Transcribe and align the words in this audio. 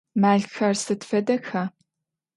Мэлхэр 0.21 0.75
сыд 0.83 1.01
фэдэха? 1.09 1.63